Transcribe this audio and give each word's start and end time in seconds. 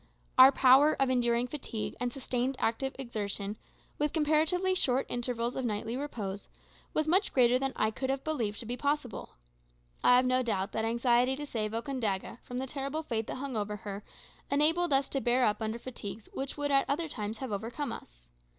Our 0.35 0.51
power 0.51 0.95
of 0.99 1.11
enduring 1.11 1.45
fatigue 1.45 1.95
and 1.99 2.11
sustained 2.11 2.55
active 2.57 2.95
exertion, 2.97 3.55
with 3.99 4.13
comparatively 4.13 4.73
short 4.73 5.05
intervals 5.09 5.55
of 5.55 5.63
nightly 5.63 5.95
repose, 5.95 6.49
was 6.91 7.07
much 7.07 7.31
greater 7.31 7.59
than 7.59 7.71
I 7.75 7.91
could 7.91 8.09
have 8.09 8.23
believed 8.23 8.59
to 8.61 8.65
be 8.65 8.75
possible. 8.75 9.35
I 10.03 10.15
have 10.15 10.25
no 10.25 10.41
doubt 10.41 10.71
that 10.71 10.85
anxiety 10.85 11.35
to 11.35 11.45
save 11.45 11.73
Okandaga 11.75 12.39
from 12.41 12.57
the 12.57 12.65
terrible 12.65 13.03
fate 13.03 13.27
that 13.27 13.35
hung 13.35 13.55
over 13.55 13.75
her 13.75 14.03
enabled 14.49 14.91
us 14.91 15.07
to 15.09 15.21
bear 15.21 15.45
up 15.45 15.61
under 15.61 15.77
fatigues 15.77 16.27
which 16.33 16.57
would 16.57 16.71
at 16.71 16.89
other 16.89 17.07
times 17.07 17.37
have 17.37 17.51
overcome 17.51 17.91
us. 17.91 18.27